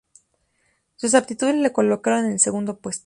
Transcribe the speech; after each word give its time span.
Sus 0.95 1.13
aptitudes 1.13 1.53
le 1.57 1.71
colocaron 1.71 2.25
en 2.25 2.31
el 2.31 2.39
segundo 2.39 2.79
puesto. 2.79 2.99